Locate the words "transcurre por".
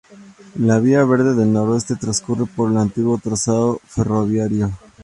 1.95-2.71